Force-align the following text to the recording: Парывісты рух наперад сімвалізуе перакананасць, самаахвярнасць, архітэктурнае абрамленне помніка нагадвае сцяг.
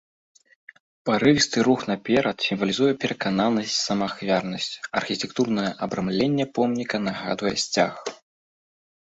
Парывісты 1.09 1.57
рух 1.67 1.79
наперад 1.91 2.35
сімвалізуе 2.45 2.89
перакананасць, 3.03 3.75
самаахвярнасць, 3.91 4.71
архітэктурнае 5.01 5.67
абрамленне 5.89 6.45
помніка 6.59 6.95
нагадвае 7.11 7.55
сцяг. 7.67 7.93